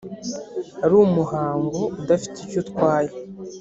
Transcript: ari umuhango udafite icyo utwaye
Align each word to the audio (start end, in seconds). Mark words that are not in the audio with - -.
ari 0.83 0.93
umuhango 1.05 1.81
udafite 2.01 2.37
icyo 2.41 2.57
utwaye 2.63 3.13